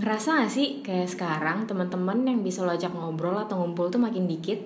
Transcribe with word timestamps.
Ngerasa 0.00 0.40
gak 0.40 0.48
sih 0.48 0.80
kayak 0.80 1.12
sekarang 1.12 1.68
teman-teman 1.68 2.24
yang 2.24 2.40
bisa 2.40 2.64
lo 2.64 2.72
ajak 2.72 2.88
ngobrol 2.88 3.36
atau 3.36 3.60
ngumpul 3.60 3.92
tuh 3.92 4.00
makin 4.00 4.24
dikit? 4.24 4.56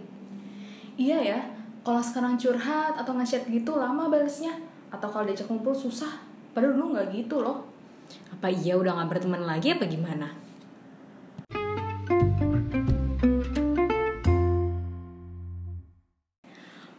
Iya 0.94 1.18
ya, 1.18 1.38
kalau 1.82 1.98
sekarang 1.98 2.38
curhat 2.38 2.94
atau 2.94 3.18
nge-chat 3.18 3.42
gitu 3.50 3.74
lama 3.74 4.06
balesnya. 4.06 4.54
Atau 4.94 5.10
kalau 5.10 5.26
diajak 5.26 5.50
ngumpul 5.50 5.74
susah. 5.74 6.22
Padahal 6.54 6.78
dulu 6.78 6.94
nggak 6.94 7.10
gitu 7.10 7.42
loh. 7.42 7.66
Apa 8.30 8.46
iya 8.46 8.78
udah 8.78 8.94
gak 8.94 9.10
berteman 9.10 9.42
lagi 9.42 9.74
apa 9.74 9.90
gimana? 9.90 10.30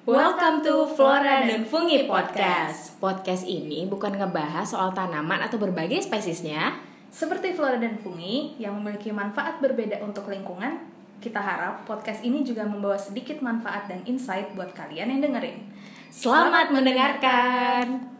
Welcome 0.03 0.59
to 0.59 0.91
Flora 0.91 1.47
dan 1.47 1.63
Fungi 1.63 2.03
Podcast. 2.03 2.99
Podcast 2.99 3.47
ini 3.47 3.87
bukan 3.87 4.19
ngebahas 4.19 4.67
soal 4.67 4.91
tanaman 4.91 5.39
atau 5.39 5.55
berbagai 5.55 6.03
spesiesnya. 6.03 6.94
Seperti 7.15 7.55
flora 7.55 7.79
dan 7.79 7.95
fungi 7.95 8.59
yang 8.59 8.75
memiliki 8.75 9.07
manfaat 9.07 9.63
berbeda 9.63 10.03
untuk 10.03 10.27
lingkungan, 10.27 10.83
kita 11.23 11.39
harap 11.39 11.87
podcast 11.87 12.19
ini 12.27 12.43
juga 12.43 12.67
membawa 12.67 12.99
sedikit 12.99 13.39
manfaat 13.39 13.87
dan 13.87 14.03
insight 14.03 14.51
buat 14.51 14.75
kalian 14.75 15.15
yang 15.15 15.21
dengerin. 15.23 15.63
Selamat 16.11 16.75
mendengarkan. 16.75 18.11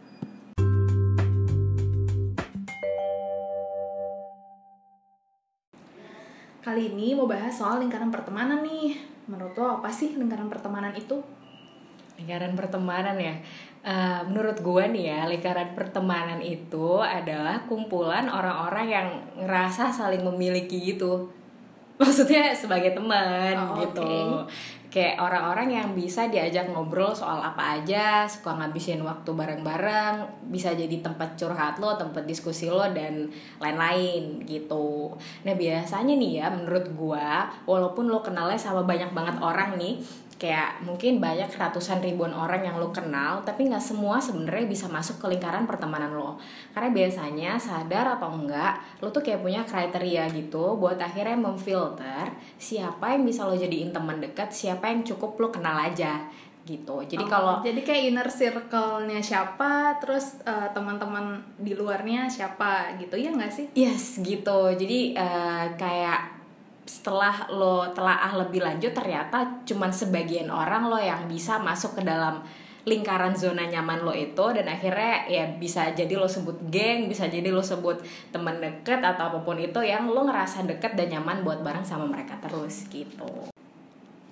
Kali 6.64 6.82
ini 6.88 7.12
mau 7.12 7.28
bahas 7.28 7.52
soal 7.52 7.84
lingkaran 7.84 8.08
pertemanan 8.08 8.64
nih. 8.64 8.96
Menurut 9.28 9.52
lo 9.60 9.76
apa 9.76 9.92
sih 9.92 10.16
lingkaran 10.16 10.48
pertemanan 10.48 10.96
itu? 10.96 11.20
Lingkaran 12.16 12.56
pertemanan 12.56 13.20
ya. 13.20 13.44
Eh, 13.86 14.20
menurut 14.26 14.58
gue 14.66 14.84
nih 14.90 15.14
ya, 15.14 15.20
lingkaran 15.30 15.70
pertemanan 15.78 16.42
itu 16.42 16.98
adalah 16.98 17.62
kumpulan 17.70 18.26
orang-orang 18.26 18.86
yang 18.90 19.08
ngerasa 19.38 19.94
saling 19.94 20.26
memiliki 20.26 20.90
gitu. 20.90 21.30
Maksudnya 22.02 22.50
sebagai 22.50 22.98
teman 22.98 23.54
Oh, 23.54 23.78
gitu. 23.78 24.02
oke. 24.02 24.50
Kayak 24.90 25.22
orang-orang 25.22 25.68
yang 25.70 25.88
bisa 25.94 26.26
diajak 26.26 26.66
ngobrol 26.72 27.14
soal 27.14 27.38
apa 27.38 27.78
aja, 27.78 28.26
suka 28.26 28.58
ngabisin 28.58 28.98
waktu 29.06 29.28
bareng-bareng, 29.28 30.24
bisa 30.50 30.72
jadi 30.74 30.98
tempat 31.04 31.36
curhat 31.38 31.78
lo, 31.78 31.94
tempat 31.94 32.26
diskusi 32.26 32.66
lo 32.66 32.82
dan 32.90 33.28
lain-lain 33.62 34.42
gitu. 34.48 35.12
Nah, 35.46 35.54
biasanya 35.54 36.16
nih 36.16 36.42
ya 36.42 36.46
menurut 36.50 36.90
gua, 36.96 37.46
walaupun 37.68 38.08
lo 38.10 38.24
kenalnya 38.24 38.56
sama 38.58 38.82
banyak 38.82 39.12
banget 39.12 39.36
orang 39.38 39.76
nih, 39.78 40.00
kayak 40.36 40.84
mungkin 40.84 41.16
banyak 41.16 41.48
ratusan 41.48 42.04
ribuan 42.04 42.36
orang 42.36 42.60
yang 42.60 42.76
lo 42.76 42.92
kenal 42.92 43.40
tapi 43.40 43.72
nggak 43.72 43.80
semua 43.80 44.20
sebenarnya 44.20 44.68
bisa 44.68 44.84
masuk 44.84 45.16
ke 45.16 45.32
lingkaran 45.32 45.64
pertemanan 45.64 46.12
lo 46.12 46.36
karena 46.76 46.92
biasanya 46.92 47.56
sadar 47.56 48.20
atau 48.20 48.36
enggak 48.36 48.76
lo 49.00 49.08
tuh 49.08 49.24
kayak 49.24 49.40
punya 49.40 49.64
kriteria 49.64 50.28
gitu 50.36 50.76
buat 50.76 51.00
akhirnya 51.00 51.40
memfilter 51.40 52.36
siapa 52.60 53.16
yang 53.16 53.24
bisa 53.24 53.48
lo 53.48 53.56
jadiin 53.56 53.96
teman 53.96 54.20
dekat 54.20 54.52
siapa 54.52 54.92
yang 54.92 55.00
cukup 55.08 55.40
lo 55.40 55.48
kenal 55.48 55.80
aja 55.80 56.28
gitu 56.66 56.98
jadi 57.06 57.22
Oh, 57.22 57.30
kalau 57.30 57.54
jadi 57.62 57.78
kayak 57.78 58.02
inner 58.10 58.26
circle-nya 58.26 59.22
siapa, 59.22 60.02
terus 60.02 60.42
eh, 60.42 60.66
teman-teman 60.74 61.38
di 61.62 61.78
luarnya 61.78 62.26
siapa 62.26 62.98
gitu 62.98 63.14
ya 63.14 63.30
nggak 63.30 63.52
sih? 63.54 63.66
Yes 63.78 64.18
gitu. 64.18 64.74
Jadi 64.74 65.14
eh, 65.14 65.64
kayak 65.78 66.35
setelah 66.86 67.50
lo 67.50 67.90
telaah 67.90 68.46
lebih 68.46 68.62
lanjut 68.62 68.94
ternyata 68.94 69.62
cuman 69.66 69.90
sebagian 69.90 70.48
orang 70.48 70.86
lo 70.86 70.96
yang 70.96 71.26
bisa 71.26 71.58
masuk 71.58 71.98
ke 71.98 72.02
dalam 72.06 72.40
lingkaran 72.86 73.34
zona 73.34 73.66
nyaman 73.66 74.06
lo 74.06 74.14
itu 74.14 74.46
dan 74.54 74.70
akhirnya 74.70 75.26
ya 75.26 75.44
bisa 75.58 75.90
jadi 75.90 76.14
lo 76.14 76.30
sebut 76.30 76.70
geng, 76.70 77.10
bisa 77.10 77.26
jadi 77.26 77.50
lo 77.50 77.58
sebut 77.58 77.98
teman 78.30 78.62
deket 78.62 79.02
atau 79.02 79.34
apa 79.34 79.42
pun 79.42 79.58
itu 79.58 79.82
yang 79.82 80.06
lo 80.06 80.22
ngerasa 80.22 80.62
deket 80.62 80.94
dan 80.94 81.18
nyaman 81.18 81.42
buat 81.42 81.66
bareng 81.66 81.82
sama 81.82 82.06
mereka 82.06 82.38
terus 82.38 82.86
gitu. 82.86 83.50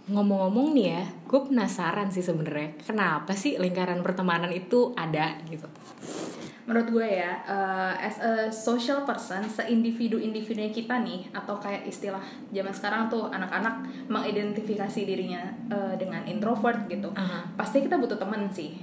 Ngomong-ngomong 0.06 0.70
nih 0.70 0.86
ya, 0.86 1.02
gue 1.27 1.41
penasaran 1.50 2.14
sih 2.14 2.22
sebenarnya 2.22 2.79
kenapa 2.79 3.34
sih 3.34 3.58
lingkaran 3.58 4.06
pertemanan 4.06 4.55
itu 4.55 4.95
ada 4.95 5.34
gitu. 5.50 5.67
Menurut 6.64 6.89
gue 6.97 7.08
ya, 7.20 7.45
eh, 7.45 8.08
as 8.08 8.17
a 8.25 8.48
social 8.48 9.05
person, 9.05 9.45
seindividu-individunya 9.45 10.73
kita 10.73 11.05
nih, 11.05 11.29
atau 11.36 11.61
kayak 11.61 11.85
istilah 11.85 12.25
zaman 12.48 12.73
sekarang 12.73 13.13
tuh 13.13 13.29
anak-anak 13.29 13.85
mengidentifikasi 14.08 15.01
dirinya 15.05 15.45
eh, 15.69 15.95
dengan 16.01 16.24
introvert 16.24 16.89
gitu. 16.89 17.13
Aha. 17.13 17.45
Pasti 17.53 17.85
kita 17.85 18.01
butuh 18.01 18.17
temen 18.17 18.48
sih. 18.48 18.80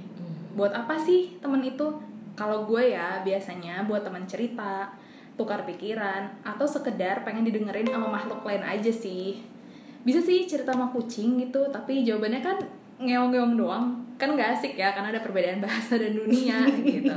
Buat 0.54 0.78
apa 0.78 0.94
sih 0.94 1.42
temen 1.42 1.58
itu? 1.66 1.90
Kalau 2.38 2.64
gue 2.64 2.94
ya 2.94 3.20
biasanya 3.26 3.84
buat 3.84 4.06
teman 4.06 4.24
cerita, 4.30 4.88
tukar 5.34 5.66
pikiran, 5.66 6.30
atau 6.46 6.64
sekedar 6.64 7.26
pengen 7.26 7.44
didengerin 7.44 7.90
sama 7.90 8.08
makhluk 8.08 8.46
lain 8.46 8.62
aja 8.62 8.92
sih. 8.94 9.42
Bisa 10.06 10.22
sih 10.22 10.46
cerita 10.46 10.70
sama 10.72 10.90
kucing 10.94 11.38
gitu, 11.42 11.66
tapi 11.74 12.06
jawabannya 12.06 12.40
kan 12.40 12.58
ngeong-ngeong 13.02 13.54
doang. 13.58 13.86
Kan 14.22 14.38
gak 14.38 14.54
asik 14.54 14.78
ya, 14.78 14.94
karena 14.94 15.10
ada 15.10 15.18
perbedaan 15.18 15.58
bahasa 15.66 15.98
dan 15.98 16.14
dunia 16.14 16.62
gitu. 16.86 17.10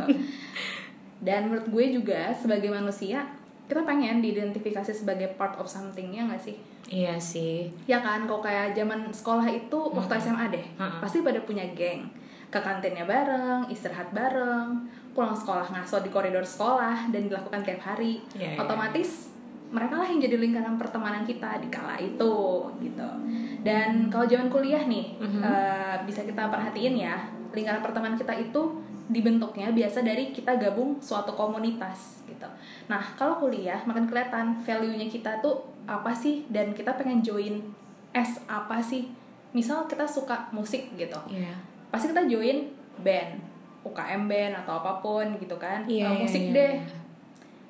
Dan 1.21 1.53
menurut 1.53 1.69
gue 1.69 2.01
juga 2.01 2.33
sebagai 2.33 2.73
manusia, 2.73 3.29
kita 3.69 3.85
pengen 3.85 4.25
diidentifikasi 4.25 4.89
sebagai 4.89 5.37
part 5.37 5.53
of 5.61 5.69
something 5.69 6.09
ya 6.09 6.25
gak 6.25 6.41
sih? 6.41 6.57
Iya 6.89 7.17
sih. 7.21 7.69
Ya 7.85 8.01
kan, 8.01 8.25
kalau 8.25 8.41
kayak 8.41 8.73
zaman 8.73 9.13
sekolah 9.13 9.45
itu 9.45 9.77
waktu 9.93 10.17
SMA 10.17 10.49
deh, 10.49 10.65
Mm-mm. 10.81 11.01
pasti 11.01 11.21
pada 11.21 11.37
punya 11.45 11.65
geng. 11.77 12.09
Ke 12.49 12.61
kantinnya 12.61 13.05
bareng, 13.05 13.69
istirahat 13.69 14.09
bareng, 14.13 14.85
pulang 15.17 15.33
sekolah 15.33 15.65
ngaso 15.71 16.01
di 16.01 16.09
koridor 16.13 16.45
sekolah 16.45 17.09
dan 17.09 17.29
dilakukan 17.29 17.61
tiap 17.61 17.81
hari. 17.81 18.21
Iya, 18.37 18.57
iya. 18.57 18.59
Otomatis 18.61 19.34
mereka 19.69 19.97
lah 19.97 20.07
yang 20.07 20.21
jadi 20.21 20.37
lingkaran 20.37 20.77
pertemanan 20.77 21.23
kita 21.23 21.57
di 21.59 21.67
kala 21.67 21.97
itu 21.97 22.37
gitu. 22.79 23.09
Dan 23.65 24.07
kalau 24.07 24.25
zaman 24.25 24.47
kuliah 24.47 24.85
nih, 24.85 25.17
Mhm. 25.17 25.41
eh, 25.41 25.95
bisa 26.05 26.21
kita 26.21 26.47
perhatiin 26.47 26.95
ya, 26.95 27.17
lingkaran 27.51 27.81
pertemanan 27.81 28.15
kita 28.15 28.31
itu 28.31 28.61
dibentuknya 29.05 29.69
biasa 29.69 30.01
dari 30.01 30.33
kita 30.33 30.57
gabung 30.57 30.97
suatu 30.97 31.33
komunitas 31.33 32.25
gitu. 32.25 32.45
Nah, 32.89 33.01
kalau 33.13 33.37
kuliah 33.37 33.77
makin 33.85 34.05
kelihatan 34.05 34.57
value-nya 34.59 35.05
kita 35.05 35.41
tuh 35.41 35.61
apa 35.85 36.09
sih 36.09 36.45
dan 36.49 36.73
kita 36.73 36.97
pengen 36.97 37.21
join 37.21 37.61
as 38.11 38.41
apa 38.49 38.81
sih? 38.81 39.13
Misal 39.53 39.85
kita 39.85 40.09
suka 40.09 40.49
musik 40.49 40.89
gitu. 40.97 41.17
Iya. 41.29 41.53
Pasti 41.93 42.09
kita 42.09 42.25
join 42.25 42.65
band, 42.99 43.37
UKM 43.85 44.25
band 44.25 44.53
atau 44.65 44.81
apa 44.81 44.97
pun 44.99 45.37
gitu 45.37 45.53
kan. 45.55 45.85
Eh, 45.85 46.01
iya, 46.01 46.09
musik 46.09 46.49
iya, 46.49 46.53
deh. 46.53 46.73
iya. 46.81 46.97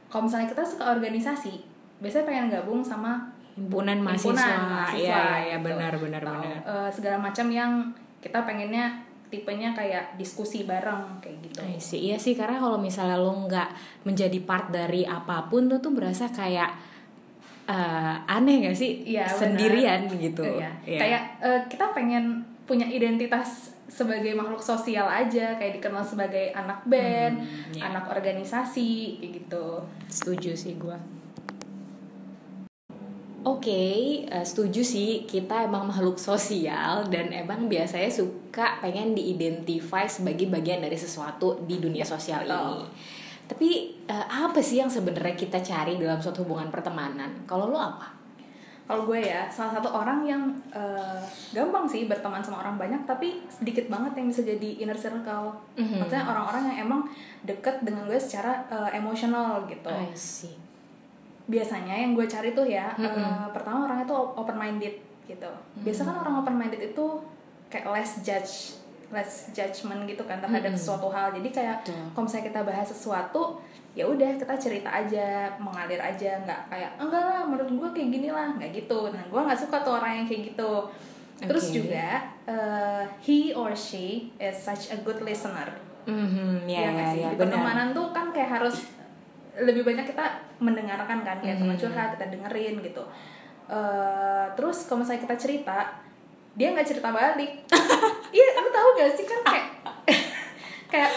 Kalau 0.08 0.32
misalnya 0.32 0.48
kita 0.48 0.64
suka 0.64 0.88
organisasi, 0.88 1.75
biasanya 1.98 2.26
pengen 2.26 2.48
gabung 2.50 2.82
sama 2.82 3.32
himpunan 3.56 3.98
mahasiswa, 4.00 4.36
himpunan 4.36 4.60
mahasiswa 4.68 5.00
iya 5.00 5.24
iya 5.48 5.58
gitu. 5.58 5.66
benar 5.66 5.94
benar 5.96 6.22
Atau, 6.22 6.34
benar 6.38 6.60
eh, 6.62 6.90
segala 6.92 7.18
macam 7.18 7.48
yang 7.48 7.72
kita 8.20 8.40
pengennya 8.44 8.86
tipenya 9.26 9.72
kayak 9.72 10.16
diskusi 10.16 10.64
bareng 10.64 11.18
kayak 11.20 11.38
gitu. 11.42 11.60
See. 11.78 12.08
iya 12.08 12.16
sih 12.16 12.34
karena 12.34 12.58
kalau 12.58 12.78
misalnya 12.78 13.18
lo 13.18 13.34
nggak 13.46 13.70
menjadi 14.04 14.38
part 14.44 14.70
dari 14.70 15.02
apa 15.04 15.48
pun 15.48 15.66
lo 15.66 15.80
tuh 15.80 15.92
berasa 15.92 16.30
kayak 16.30 16.72
eh, 17.66 18.16
aneh 18.28 18.70
gak 18.70 18.78
sih 18.78 19.02
benar. 19.04 19.26
sendirian 19.26 20.02
gitu 20.12 20.46
Iya. 20.46 20.70
Iya. 20.86 21.00
Kayak 21.00 21.22
eh, 21.42 21.62
kita 21.66 21.86
pengen 21.92 22.46
punya 22.66 22.86
identitas 22.86 23.74
sebagai 23.86 24.34
makhluk 24.34 24.58
sosial 24.60 25.06
aja, 25.06 25.54
kayak 25.56 25.78
dikenal 25.78 26.02
sebagai 26.02 26.50
anak 26.52 26.82
band, 26.84 27.38
Hmm, 27.38 27.70
iya. 27.72 27.82
anak 27.86 28.10
organisasi 28.10 29.22
kayak 29.22 29.32
gitu. 29.40 29.66
setuju 30.10 30.52
sih 30.54 30.74
gue 30.76 30.98
Oke, 33.46 34.26
eh, 34.26 34.42
setuju 34.42 34.82
sih 34.82 35.22
kita 35.30 35.70
emang 35.70 35.86
makhluk 35.86 36.18
sosial 36.18 37.06
dan 37.14 37.30
emang 37.30 37.70
biasanya 37.70 38.10
suka 38.10 38.82
pengen 38.82 39.14
diidentify 39.14 40.10
sebagai 40.10 40.50
bagian 40.50 40.82
dari 40.82 40.98
sesuatu 40.98 41.62
di 41.62 41.78
dunia 41.78 42.02
sosial 42.02 42.42
Betul. 42.42 42.58
ini. 42.58 42.86
Tapi 43.46 43.70
eh, 44.10 44.26
apa 44.26 44.58
sih 44.66 44.82
yang 44.82 44.90
sebenarnya 44.90 45.38
kita 45.38 45.62
cari 45.62 46.02
dalam 46.02 46.18
suatu 46.18 46.42
hubungan 46.42 46.74
pertemanan? 46.74 47.46
Kalau 47.46 47.70
lo 47.70 47.78
apa? 47.78 48.18
Kalau 48.86 49.06
gue 49.10 49.18
ya, 49.18 49.50
salah 49.50 49.78
satu 49.78 49.94
orang 49.94 50.26
yang 50.26 50.42
eh, 50.74 51.22
gampang 51.54 51.86
sih 51.86 52.10
berteman 52.10 52.42
sama 52.42 52.66
orang 52.66 52.82
banyak, 52.82 53.06
tapi 53.06 53.46
sedikit 53.46 53.86
banget 53.94 54.18
yang 54.18 54.26
bisa 54.30 54.42
jadi 54.42 54.70
inner 54.82 54.98
circle. 54.98 55.54
Mhm. 55.78 56.02
Maksudnya 56.02 56.26
orang-orang 56.26 56.74
yang 56.74 56.78
emang 56.90 57.02
deket 57.46 57.86
dengan 57.86 58.10
gue 58.10 58.18
secara 58.18 58.66
eh, 58.74 58.98
emosional 58.98 59.70
gitu. 59.70 59.94
I 59.94 60.14
see. 60.18 60.65
Biasanya 61.46 61.94
yang 61.94 62.14
gue 62.14 62.26
cari 62.26 62.52
tuh 62.52 62.66
ya 62.66 62.90
Mm-mm. 62.96 63.22
eh, 63.22 63.48
pertama 63.54 63.86
orangnya 63.86 64.06
tuh 64.06 64.34
open 64.34 64.56
minded 64.56 64.96
gitu. 65.26 65.50
Biasa 65.82 66.02
kan 66.04 66.16
orang 66.18 66.36
open 66.40 66.56
minded 66.56 66.82
itu 66.84 67.06
kayak 67.70 67.86
less 67.90 68.22
judge 68.22 68.78
less 69.14 69.54
judgment 69.54 70.06
gitu 70.06 70.26
kan 70.26 70.42
terhadap 70.42 70.74
Mm-mm. 70.74 70.82
suatu 70.82 71.08
hal. 71.08 71.30
Jadi 71.32 71.50
kayak 71.52 71.86
kalau 72.12 72.26
misalnya 72.26 72.46
kita 72.50 72.62
bahas 72.62 72.88
sesuatu 72.88 73.62
ya 73.96 74.04
udah 74.04 74.36
kita 74.36 74.54
cerita 74.58 74.90
aja 74.92 75.48
mengalir 75.56 75.96
aja 75.98 76.36
nggak 76.44 76.62
kayak 76.68 76.92
enggak 77.00 77.24
lah 77.24 77.42
menurut 77.48 77.70
gue 77.72 77.90
kayak 77.94 78.10
gini 78.12 78.30
lah 78.30 78.50
nggak 78.54 78.74
gitu. 78.76 79.10
Nah 79.10 79.24
gue 79.24 79.40
nggak 79.40 79.60
suka 79.62 79.78
tuh 79.82 79.94
orang 79.98 80.20
yang 80.20 80.26
kayak 80.26 80.52
gitu. 80.52 80.72
Terus 81.36 81.66
juga 81.70 82.26
eh, 82.46 83.04
he 83.22 83.54
or 83.54 83.72
she 83.72 84.34
is 84.36 84.58
such 84.58 84.90
a 84.90 84.98
good 85.00 85.22
listener. 85.22 85.70
Ya, 86.06 86.14
Iya 86.66 86.88
nggak 86.94 87.06
ya, 87.06 87.14
sih? 87.14 87.22
ya, 87.22 87.30
Di 87.30 87.36
benar. 87.36 87.42
pertemanan 87.50 87.88
tuh 87.94 88.08
kan 88.10 88.30
kayak 88.30 88.62
harus 88.62 88.78
lebih 89.62 89.88
banyak 89.88 90.06
kita 90.08 90.26
mendengarkan 90.60 91.24
kan 91.24 91.38
kayak 91.40 91.60
teman 91.60 91.78
curhat 91.80 92.16
kita 92.18 92.26
dengerin 92.32 92.76
gitu. 92.84 93.04
Eh, 93.66 94.46
terus 94.54 94.86
kalau 94.86 95.02
misalnya 95.02 95.24
kita 95.26 95.36
cerita 95.40 95.78
dia 96.56 96.72
nggak 96.72 96.88
cerita 96.88 97.10
balik. 97.12 97.64
Iya 98.36 98.52
lu 98.60 98.68
tahu 98.68 98.90
gak 99.00 99.16
sih? 99.16 99.24
Kan 99.24 99.40
kayak 99.48 99.68
kayak 100.92 101.12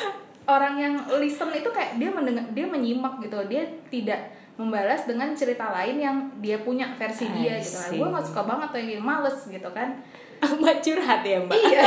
orang 0.47 0.79
yang 0.79 0.95
listen 1.19 1.51
itu 1.51 1.67
kayak 1.75 1.99
dia 1.99 2.15
mendengar 2.15 2.47
dia 2.55 2.63
menyimak 2.63 3.19
gitu. 3.19 3.43
Dia 3.51 3.67
tidak 3.91 4.39
membalas 4.55 5.03
dengan 5.03 5.35
cerita 5.35 5.67
lain 5.75 5.99
yang 5.99 6.17
dia 6.39 6.63
punya 6.63 6.95
versi 6.95 7.27
dia 7.35 7.59
gitu. 7.59 7.75
Kan 7.75 7.91
see. 7.91 7.99
gue 7.99 8.07
nggak 8.07 8.27
suka 8.27 8.43
banget 8.47 8.69
tuh 8.71 8.83
yang 8.83 9.03
males 9.03 9.39
gitu 9.51 9.71
kan 9.75 9.99
mbak 10.41 10.79
curhat 10.81 11.23
ya 11.23 11.39
mbak. 11.41 11.59
Iya. 11.59 11.83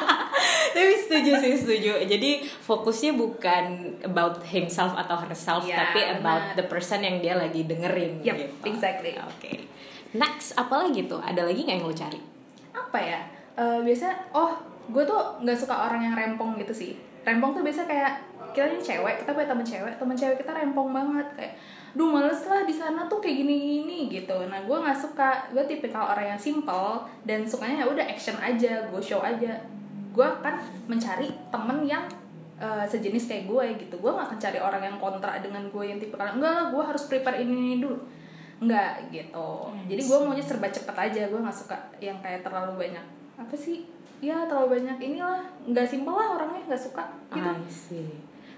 Tapi 0.74 0.92
setuju 0.96 1.32
sih 1.36 1.54
setuju. 1.56 1.92
Jadi 2.06 2.40
fokusnya 2.44 3.12
bukan 3.12 3.64
about 4.00 4.40
himself 4.46 4.94
atau 4.94 5.18
herself 5.18 5.66
Ya, 5.66 5.84
tapi 5.84 6.00
about 6.06 6.54
the 6.54 6.64
person 6.64 7.02
yang 7.02 7.18
dia 7.18 7.34
lagi 7.34 7.66
dengerin 7.66 8.22
Yep, 8.22 8.36
gitu. 8.38 8.54
exactly. 8.70 9.12
oke. 9.18 9.50
Next 10.12 10.54
apa 10.54 10.86
lagi 10.86 11.04
tuh? 11.04 11.18
Ada 11.18 11.44
lagi 11.44 11.66
nggak 11.66 11.76
yang 11.76 11.86
lo 11.86 11.92
cari? 11.92 12.20
Apa 12.70 12.98
ya? 12.98 13.20
Eh, 13.58 13.78
biasanya 13.82 14.14
oh 14.32 14.54
gue 14.88 15.02
tuh 15.02 15.20
nggak 15.42 15.58
suka 15.58 15.74
orang 15.74 16.00
yang 16.02 16.14
rempong 16.14 16.56
gitu 16.56 16.72
sih. 16.72 16.92
Rempong 17.22 17.52
tuh 17.52 17.62
biasa 17.62 17.84
kayak 17.84 18.22
kita 18.50 18.66
ini 18.66 18.78
cewek 18.82 19.14
kita 19.22 19.30
punya 19.30 19.46
teman 19.46 19.66
cewek 19.66 19.94
teman 19.98 20.16
cewek 20.16 20.36
kita 20.38 20.50
rempong 20.50 20.88
banget. 20.90 21.26
Kayak 21.36 21.54
duh 21.90 22.06
males 22.06 22.38
lah 22.46 22.62
di 22.62 22.74
sana 22.74 23.10
tuh 23.10 23.18
kayak 23.18 23.42
gini 23.42 23.54
gini 23.58 23.98
gitu. 24.06 24.36
Nah 24.46 24.62
gue 24.62 24.76
nggak 24.76 24.98
suka. 24.98 25.50
Gue 25.50 25.64
tipikal 25.66 26.14
orang 26.14 26.36
yang 26.36 26.40
simple 26.40 27.02
dan 27.26 27.42
sukanya 27.42 27.82
ya 27.82 27.86
udah 27.90 28.04
action 28.06 28.38
aja 28.38 28.86
gue 28.86 29.02
show 29.02 29.18
aja. 29.22 29.58
Gue 30.14 30.26
akan 30.26 30.54
mencari 30.86 31.30
temen 31.50 31.78
yang 31.86 32.04
eh, 32.62 32.86
sejenis 32.86 33.26
kayak 33.26 33.44
gue 33.50 33.64
gitu. 33.86 33.94
Gue 33.98 34.10
gak 34.14 34.30
akan 34.30 34.38
cari 34.38 34.58
orang 34.62 34.82
yang 34.84 34.96
kontra 35.02 35.38
dengan 35.42 35.66
gue 35.70 35.84
yang 35.86 35.98
tipikal 35.98 36.30
enggak 36.30 36.52
lah 36.52 36.66
gue 36.70 36.82
harus 36.82 37.02
prepare 37.10 37.42
ini, 37.42 37.54
ini 37.54 37.76
dulu. 37.82 37.98
Enggak 38.60 39.10
gitu. 39.10 39.50
Jadi 39.88 40.02
gue 40.04 40.18
maunya 40.22 40.44
serba 40.44 40.68
cepet 40.70 40.94
aja. 40.94 41.22
Gue 41.26 41.40
nggak 41.42 41.58
suka 41.58 41.76
yang 41.98 42.18
kayak 42.22 42.46
terlalu 42.46 42.86
banyak. 42.86 43.04
Apa 43.40 43.56
sih? 43.56 43.88
Ya 44.20 44.44
terlalu 44.46 44.78
banyak 44.78 44.98
inilah. 45.00 45.42
Nggak 45.64 45.88
simpel 45.88 46.14
lah 46.14 46.38
orangnya 46.38 46.62
nggak 46.68 46.82
suka 46.82 47.04
gitu. 47.32 47.50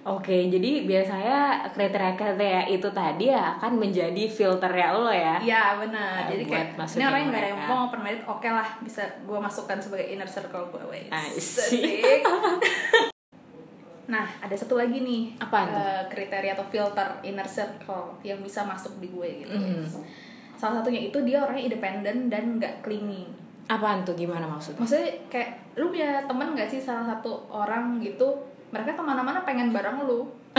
Oke, 0.02 0.50
jadi 0.50 0.82
biasanya 0.82 1.70
kriteria-kriteria 1.70 2.66
itu 2.66 2.90
tadi 2.90 3.30
ya 3.30 3.54
akan 3.54 3.78
menjadi 3.78 4.26
filternya 4.26 4.90
lo 4.98 5.06
ya. 5.06 5.38
Iya 5.38 5.78
benar. 5.78 6.26
Eh, 6.26 6.34
Jadi 6.34 6.44
kayak 6.50 6.66
ini 6.74 7.04
orang 7.06 7.20
yang 7.22 7.30
mereka. 7.30 7.46
rempong 7.54 7.82
minded, 8.02 8.26
oke 8.26 8.48
lah 8.50 8.68
bisa 8.82 9.06
gue 9.22 9.38
masukkan 9.38 9.78
sebagai 9.78 10.10
inner 10.10 10.26
circle 10.26 10.74
gue. 10.74 11.06
See. 11.38 12.02
Asik. 12.02 12.20
nah 14.12 14.26
ada 14.42 14.56
satu 14.58 14.74
lagi 14.74 14.98
nih 14.98 15.38
Apaan 15.38 15.70
tuh? 15.70 15.78
eh, 15.78 16.02
kriteria 16.10 16.58
atau 16.58 16.66
filter 16.66 17.08
inner 17.22 17.46
circle 17.46 18.18
yang 18.26 18.42
bisa 18.42 18.66
masuk 18.66 18.98
di 18.98 19.06
gue 19.06 19.46
gitu. 19.46 19.54
Mhm. 19.54 19.86
Salah 20.58 20.82
satunya 20.82 21.06
itu 21.06 21.18
dia 21.22 21.46
orangnya 21.46 21.70
independen 21.70 22.26
dan 22.26 22.58
nggak 22.58 22.82
clingy. 22.82 23.30
Apaan 23.70 24.02
tuh 24.02 24.18
gimana 24.18 24.50
maksudnya? 24.50 24.82
Maksudnya 24.82 25.10
kayak 25.30 25.78
lu 25.78 25.94
punya 25.94 26.26
temen 26.26 26.58
nggak 26.58 26.66
sih 26.66 26.82
salah 26.82 27.06
satu 27.06 27.46
orang 27.46 28.02
gitu 28.02 28.50
mereka 28.72 28.96
ke 28.96 29.02
mana-mana 29.04 29.44
pengen 29.44 29.68
bareng 29.70 30.02
lu. 30.02 30.24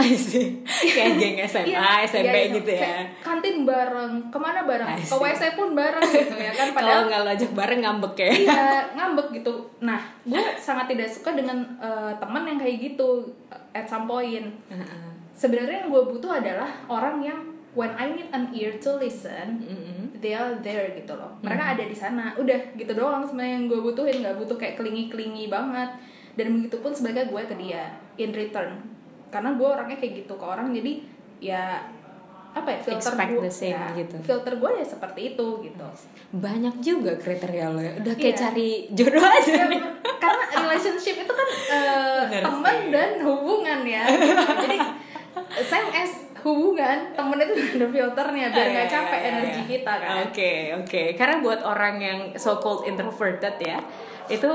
Kayak 0.94 1.10
geng 1.18 1.38
SMA, 1.44 1.70
Iya, 1.70 2.02
SMP 2.02 2.34
iya, 2.34 2.50
gitu 2.50 2.70
ya. 2.70 3.06
kantin 3.22 3.62
bareng, 3.62 4.26
ke 4.26 4.38
mana 4.38 4.62
bareng, 4.62 4.90
ke. 4.90 5.14
WC 5.14 5.54
pun 5.54 5.74
bareng 5.74 6.02
gitu 6.02 6.34
ya 6.34 6.50
kan. 6.50 6.66
Kalau 6.70 6.74
Padahal 6.74 7.02
nggak 7.06 7.20
lo 7.20 7.30
ajak 7.30 7.50
bareng 7.54 7.80
ngambek 7.82 8.14
ya. 8.16 8.30
iya 8.30 8.62
ngambek 8.96 9.26
gitu. 9.34 9.54
Nah, 9.80 9.98
gue 10.22 10.42
sangat 10.56 10.90
tidak 10.90 11.06
suka 11.06 11.34
dengan 11.34 11.62
eh, 11.78 12.12
teman 12.18 12.42
yang 12.44 12.58
kayak 12.58 12.76
gitu 12.80 13.22
at 13.70 13.86
some 13.86 14.06
point. 14.06 14.50
Heeh. 14.66 15.06
Sebenarnya 15.34 15.82
yang 15.82 15.90
gue 15.90 16.02
butuh 16.08 16.38
adalah 16.38 16.70
orang 16.86 17.18
yang 17.18 17.38
when 17.74 17.90
I 17.94 18.06
need 18.08 18.30
an 18.30 18.50
ear 18.50 18.78
to 18.78 18.94
listen, 18.96 19.58
Mm-mm. 19.60 20.14
they 20.18 20.30
are 20.30 20.54
there 20.58 20.90
gitu 20.90 21.10
loh. 21.10 21.34
Hmm. 21.38 21.50
Mereka 21.50 21.74
ada 21.74 21.84
di 21.84 21.94
sana. 21.94 22.30
Udah 22.34 22.58
gitu 22.74 22.94
doang 22.94 23.22
sebenarnya 23.22 23.58
yang 23.58 23.66
gue 23.66 23.80
butuhin, 23.80 24.22
nggak 24.22 24.38
butuh 24.38 24.54
kayak 24.54 24.74
kelingi-kelingi 24.74 25.46
banget. 25.46 25.90
Dan 26.34 26.46
begitu 26.56 26.76
pun 26.78 26.90
sebaliknya 26.90 27.26
gue 27.26 27.42
ke 27.44 27.54
dia 27.56 27.82
in 28.16 28.30
return. 28.30 28.78
Karena 29.28 29.52
gue 29.52 29.66
orangnya 29.66 29.96
kayak 29.96 30.12
gitu 30.20 30.34
ke 30.34 30.44
orang 30.44 30.70
jadi 30.70 30.92
ya 31.38 31.82
apa 32.50 32.70
ya 32.70 32.78
filter 32.80 33.10
Expect 33.10 33.30
gue 33.32 33.42
the 33.42 33.50
same 33.50 33.74
ya, 33.74 33.90
gitu. 33.96 34.14
filter 34.22 34.54
gue 34.54 34.70
ya 34.72 34.86
seperti 34.86 35.34
itu 35.34 35.46
gitu 35.60 35.86
Banyak 36.32 36.74
juga 36.78 37.12
kriteria 37.16 37.66
lo 37.68 37.78
ya. 37.78 37.92
Udah 37.98 38.14
kayak 38.14 38.30
Iya. 38.30 38.42
cari 38.46 38.68
jodoh 38.90 39.18
aja 39.20 39.52
nih. 39.66 39.80
karena 40.16 40.44
relationship 40.56 41.16
itu 41.18 41.32
kan 41.34 41.48
Bener 42.24 42.40
teman 42.40 42.76
dan 42.88 43.10
hubungan 43.20 43.80
ya 43.82 44.06
jadi 44.56 44.78
same 45.60 45.90
as 45.92 46.12
hubungan 46.40 47.10
temen 47.10 47.36
itu 47.36 47.52
ada 47.74 47.86
filternya 47.88 48.46
biar 48.48 48.66
nggak 48.70 48.86
Iya, 48.86 48.94
capek 48.94 49.18
iya, 49.18 49.28
energi 49.28 49.50
iya. 49.58 49.68
kita 49.68 49.92
kan 49.92 50.08
Oke, 50.22 50.50
oke. 50.76 51.02
Karena 51.14 51.36
buat 51.40 51.60
orang 51.60 51.94
yang 51.98 52.18
so 52.34 52.56
called 52.56 52.86
introverted 52.86 53.58
ya, 53.58 53.82
itu 54.26 54.48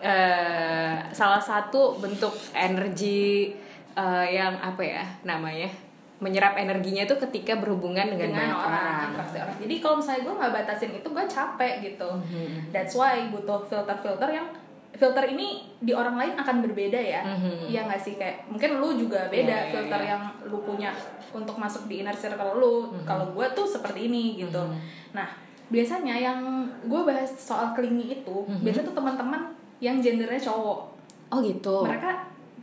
eh, 0.00 0.94
salah 1.10 1.40
satu 1.40 1.96
bentuk 1.96 2.32
energi 2.52 3.52
eh, 3.92 4.26
yang 4.30 4.56
apa 4.58 4.82
ya 4.82 5.04
namanya? 5.22 5.68
menyerap 6.16 6.56
energinya 6.56 7.04
itu 7.04 7.12
ketika 7.28 7.60
berhubungan 7.60 8.08
dengan, 8.08 8.32
dengan 8.32 8.40
banyak 8.40 8.56
orang, 8.56 9.12
orang. 9.20 9.56
Jadi 9.60 9.74
kalau 9.84 10.00
misalnya 10.00 10.22
gue 10.24 10.34
nggak 10.40 10.52
batasin 10.56 10.92
itu 10.96 11.08
gue 11.12 11.24
capek 11.28 11.72
gitu. 11.84 12.08
Mhm. 12.08 12.72
That's 12.72 12.96
why 12.96 13.28
butuh 13.28 13.68
filter-filter 13.68 14.24
yang 14.32 14.48
filter 14.96 15.28
ini 15.28 15.68
di 15.76 15.92
orang 15.92 16.16
lain 16.16 16.32
akan 16.40 16.64
berbeda 16.64 16.96
ya. 16.96 17.20
Mhm. 17.20 17.68
Iya 17.68 17.80
nggak 17.84 18.00
sih 18.00 18.16
kayak 18.16 18.48
mungkin 18.48 18.80
lu 18.80 18.96
juga 18.96 19.28
beda 19.28 19.44
Iya, 19.44 19.60
iya, 19.68 19.72
filter 19.76 20.00
iya. 20.00 20.08
yang 20.16 20.22
lu 20.48 20.58
punya 20.64 20.90
untuk 21.36 21.60
masuk 21.60 21.84
di 21.84 22.00
inner 22.00 22.16
circle 22.16 22.56
lu. 22.56 22.96
Kalau 23.04 23.36
gue 23.36 23.46
tuh 23.52 23.68
seperti 23.68 24.08
ini 24.08 24.40
gitu. 24.40 24.64
Mhm. 24.64 24.80
Nah 25.12 25.28
biasanya 25.68 26.16
yang 26.16 26.40
gue 26.88 27.00
bahas 27.04 27.28
soal 27.28 27.76
clingy 27.76 28.24
itu 28.24 28.36
Mhm. 28.48 28.64
biasanya 28.64 28.88
tuh 28.88 28.96
teman-teman 28.96 29.52
yang 29.78 30.00
gendernya 30.00 30.40
cowok. 30.40 30.80
Oh 31.28 31.38
gitu. 31.42 31.84
Mereka 31.84 32.10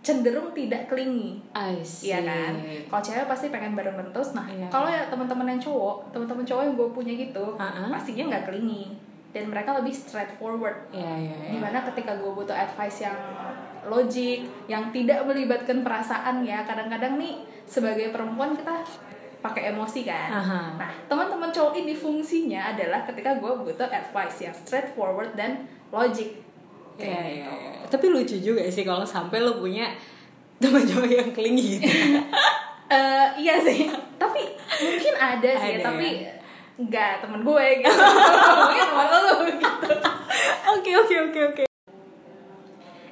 cenderung 0.04 0.52
tidak 0.52 0.92
clingy. 0.92 1.40
I 1.56 1.80
see. 1.80 2.12
Iya 2.12 2.28
kan? 2.28 2.54
Kalau 2.92 3.02
cewek 3.02 3.26
pasti 3.26 3.48
pengen 3.48 3.72
bareng-bareng 3.74 4.12
terus. 4.12 4.36
Nah, 4.36 4.44
Iya. 4.46 4.68
kalau 4.68 4.92
ya 4.92 5.08
teman-teman 5.08 5.48
yang 5.48 5.62
cowok, 5.62 6.12
teman-teman 6.12 6.44
cowok 6.44 6.64
yang 6.64 6.76
gue 6.76 6.90
punya 6.92 7.14
gitu, 7.16 7.46
Ha-ha. 7.56 7.88
pastinya 7.88 8.24
nggak 8.36 8.44
clingy 8.52 8.92
dan 9.32 9.48
mereka 9.48 9.80
lebih 9.80 9.96
straightforward. 9.96 10.92
Iya, 10.92 11.14
iya, 11.18 11.36
iya. 11.40 11.52
Di 11.56 11.58
mana 11.58 11.80
ketika 11.88 12.20
gue 12.20 12.32
butuh 12.32 12.54
advice 12.54 13.08
yang 13.08 13.18
logik, 13.84 14.44
yang 14.68 14.92
tidak 14.92 15.24
melibatkan 15.24 15.84
perasaan 15.84 16.44
ya, 16.44 16.64
kadang-kadang 16.64 17.16
nih 17.16 17.40
sebagai 17.64 18.12
perempuan 18.12 18.56
kita 18.56 18.84
pakai 19.40 19.76
emosi 19.76 20.08
kan. 20.08 20.30
Aha. 20.32 20.62
Nah, 20.80 20.92
teman-teman 21.08 21.52
cowok 21.52 21.76
ini 21.76 21.92
fungsinya 21.92 22.72
adalah 22.72 23.04
ketika 23.04 23.36
gue 23.36 23.52
butuh 23.60 23.88
advice 23.88 24.40
yang 24.42 24.56
straightforward 24.56 25.36
dan 25.36 25.64
logic. 25.92 26.40
Iya, 26.96 27.10
iya, 27.22 27.22
gitu. 27.40 27.52
iya. 27.52 27.72
Tapi 27.88 28.06
lucu 28.08 28.36
juga 28.38 28.62
sih 28.66 28.82
kalau 28.82 29.02
sampai 29.04 29.40
lo 29.40 29.58
punya 29.58 29.90
teman 30.56 30.82
cowok 30.82 31.10
yang 31.10 31.30
clingy 31.32 31.78
gitu. 31.78 31.88
Eh, 32.84 33.28
iya 33.42 33.58
sih, 33.58 33.90
tapi 34.16 34.54
mungkin 34.78 35.14
ada 35.16 35.50
sih, 35.58 35.82
Ada 35.82 35.90
tapi 35.90 36.08
ya? 36.22 36.30
nggak 36.78 37.26
temen 37.26 37.42
gue 37.42 37.66
gitu. 37.82 37.90
mungkin 37.90 38.84
temen 38.86 39.08
lo 39.10 39.22
gitu. 39.48 39.66
Oke, 40.70 40.92
oke, 40.94 41.16
oke, 41.24 41.40
oke. 41.50 41.64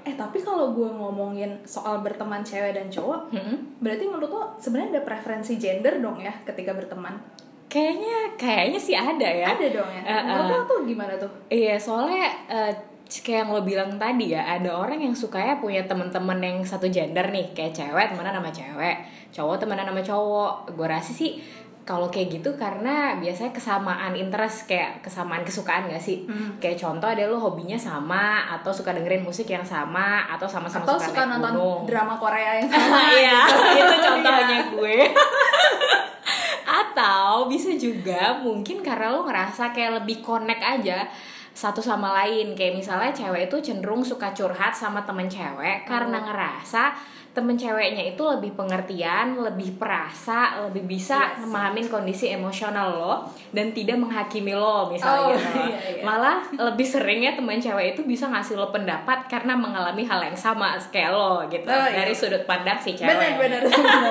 Eh 0.02 0.14
tapi 0.14 0.38
kalau 0.38 0.70
gue 0.72 0.86
ngomongin 0.86 1.62
soal 1.64 2.02
berteman 2.02 2.42
cewek 2.42 2.74
dan 2.74 2.90
cowok, 2.90 3.34
Hmm? 3.34 3.58
berarti 3.78 4.06
menurut 4.06 4.30
lo 4.30 4.44
sebenarnya 4.56 5.00
ada 5.00 5.04
preferensi 5.04 5.58
gender 5.58 5.98
dong 5.98 6.18
ya 6.20 6.34
ketika 6.44 6.74
berteman? 6.74 7.18
Kayaknya, 7.66 8.36
kayaknya 8.36 8.78
sih 8.78 8.94
ada 8.94 9.24
ya. 9.26 9.48
Ada 9.48 9.68
dong 9.72 9.90
ya. 9.90 10.02
Eh, 10.04 10.22
Menurut 10.22 10.46
eh. 10.46 10.52
lo 10.52 10.60
tuh 10.68 10.80
gimana 10.84 11.14
tuh? 11.16 11.32
Iya, 11.48 11.80
soalnya 11.80 12.28
eh, 12.46 12.74
kayak 13.20 13.44
yang 13.44 13.50
lo 13.52 13.62
bilang 13.62 14.00
tadi 14.00 14.32
ya, 14.32 14.48
ada 14.48 14.72
orang 14.72 15.04
yang 15.04 15.12
sukanya 15.12 15.60
punya 15.60 15.84
temen-temen 15.84 16.40
yang 16.40 16.58
satu 16.64 16.88
gender 16.88 17.28
nih, 17.28 17.52
kayak 17.52 17.76
cewek 17.76 18.16
temenan 18.16 18.32
sama 18.32 18.48
cewek, 18.48 18.96
cowok 19.30 19.56
temenan 19.60 19.92
sama 19.92 20.00
cowok. 20.00 20.52
Gue 20.72 20.88
rasa 20.88 21.12
sih 21.12 21.44
kalau 21.82 22.08
kayak 22.08 22.40
gitu 22.40 22.56
karena 22.56 23.18
biasanya 23.18 23.52
kesamaan 23.52 24.14
interest 24.14 24.64
kayak 24.64 25.02
kesamaan 25.02 25.44
kesukaan 25.44 25.90
gak 25.90 26.00
sih? 26.00 26.24
Hmm. 26.24 26.56
Kayak 26.62 26.80
contoh 26.80 27.10
ada 27.10 27.28
lo 27.28 27.36
hobinya 27.36 27.76
sama 27.76 28.48
atau 28.48 28.72
suka 28.72 28.96
dengerin 28.96 29.26
musik 29.26 29.50
yang 29.50 29.66
sama 29.66 30.24
atau 30.30 30.48
sama-sama 30.48 30.86
Atau 30.88 30.96
suka, 30.96 31.12
suka 31.12 31.22
nonton 31.28 31.52
gunung. 31.58 31.82
drama 31.84 32.16
Korea 32.16 32.64
yang 32.64 32.70
sama 32.72 32.98
Iya, 33.12 33.40
gitu. 33.44 33.60
itu 33.84 33.96
contohnya 34.00 34.60
gue. 34.72 34.98
Atau 36.82 37.50
bisa 37.50 37.74
juga 37.76 38.40
mungkin 38.40 38.80
karena 38.80 39.12
lo 39.12 39.26
ngerasa 39.26 39.76
kayak 39.76 40.04
lebih 40.04 40.24
connect 40.24 40.64
aja 40.64 41.10
satu 41.52 41.84
sama 41.84 42.16
lain. 42.24 42.56
Kayak 42.56 42.80
misalnya 42.80 43.12
cewek 43.12 43.52
itu 43.52 43.72
cenderung 43.72 44.02
suka 44.02 44.32
curhat 44.32 44.74
sama 44.76 45.04
temen 45.04 45.28
cewek 45.28 45.84
karena 45.86 46.24
ngerasa 46.24 46.96
temen 47.32 47.56
ceweknya 47.56 48.12
itu 48.12 48.20
lebih 48.20 48.52
pengertian, 48.54 49.40
lebih 49.40 49.80
perasa, 49.80 50.68
lebih 50.68 50.84
bisa 50.86 51.32
Yes. 51.32 51.48
memahamin 51.48 51.88
kondisi 51.88 52.28
emosional 52.28 52.92
lo 52.92 53.14
dan 53.50 53.72
tidak 53.72 53.96
menghakimi 53.96 54.52
lo 54.52 54.92
misalnya. 54.92 55.32
Oh, 55.32 55.40
gitu. 55.40 55.60
iya, 55.64 55.80
iya. 55.96 56.04
Malah 56.04 56.38
lebih 56.52 56.84
seringnya 56.84 57.32
teman 57.34 57.56
cewek 57.56 57.96
itu 57.96 58.04
bisa 58.04 58.28
ngasih 58.28 58.60
lo 58.60 58.68
pendapat 58.68 59.26
karena 59.26 59.56
mengalami 59.56 60.04
hal 60.04 60.20
yang 60.20 60.36
sama 60.36 60.76
kayak 60.88 61.12
lo 61.12 61.48
gitu 61.48 61.64
Oh, 61.66 61.88
iya. 61.88 62.04
dari 62.04 62.12
sudut 62.12 62.44
pandang 62.44 62.76
si 62.76 62.94
cewek. 62.94 63.08
benar 63.08 63.32
benar 63.40 63.62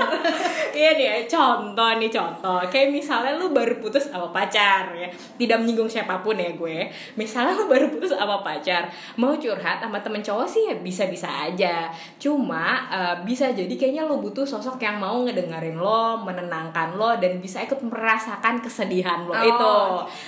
Iya 0.70 0.90
nih, 0.94 1.26
contoh 1.26 1.90
nih 1.98 2.08
contoh. 2.08 2.62
Kayak 2.68 2.88
misalnya 2.90 3.36
lu 3.36 3.50
baru 3.50 3.76
putus 3.76 4.06
sama 4.06 4.30
pacar 4.30 4.94
ya. 4.94 5.10
Tidak 5.36 5.58
menyinggung 5.58 5.90
siapa 5.90 6.22
pun 6.22 6.38
ya 6.38 6.54
gue. 6.54 6.88
Misalnya 7.14 7.52
lu 7.52 7.66
baru 7.66 7.90
putus 7.90 8.14
sama 8.14 8.40
pacar, 8.40 8.88
mau 9.18 9.34
curhat 9.34 9.82
sama 9.82 9.98
temen 10.00 10.22
cowok 10.22 10.46
sih 10.46 10.62
ya 10.70 10.78
bisa-bisa 10.78 11.26
aja. 11.28 11.90
Cuma 12.16 12.86
eh, 13.10 13.18
bisa 13.20 13.50
jadi 13.50 13.70
kayaknya 13.70 14.02
lu 14.04 14.18
butuh 14.18 14.42
sosok 14.42 14.78
yang 14.78 14.96
mau 14.96 15.20
ngedengerin 15.20 15.74
lo, 15.74 16.22
menenangkan 16.22 16.94
lo 16.94 17.18
dan 17.18 17.38
bisa 17.38 17.60
ikut 17.60 17.82
merasakan 17.82 18.58
kesedihan 18.58 19.26
lo 19.26 19.32
Oh. 19.32 19.42
itu. 19.42 19.74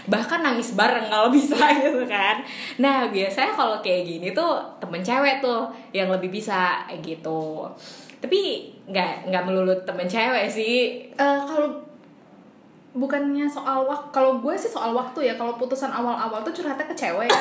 Bahkan 0.06 0.42
nangis 0.42 0.74
bareng 0.74 1.06
kalau 1.06 1.30
bisa 1.36 1.54
gitu 1.78 2.02
kan. 2.04 2.42
Nah, 2.76 3.06
biasanya 3.06 3.52
kalau 3.52 3.78
kayak 3.78 4.02
gini 4.04 4.30
tuh 4.30 4.58
temen 4.78 5.00
cewek 5.00 5.38
tuh 5.38 5.70
yang 5.90 6.10
lebih 6.10 6.28
bisa 6.28 6.82
gitu 6.98 7.68
tapi 8.18 8.70
nggak 8.86 9.26
nggak 9.26 9.42
melulu 9.42 9.74
temen 9.82 10.06
cewek 10.06 10.46
sih 10.46 11.02
Eh, 11.10 11.38
kalau 11.42 11.74
bukannya 12.92 13.48
soal 13.48 13.88
waktu 13.88 14.12
kalau 14.12 14.36
gue 14.36 14.52
sih 14.52 14.68
soal 14.68 14.92
waktu 14.92 15.24
ya 15.24 15.34
kalau 15.34 15.56
putusan 15.56 15.88
awal-awal 15.88 16.44
tuh 16.44 16.52
curhatnya 16.52 16.84
ke 16.84 16.92
cewek. 16.92 17.32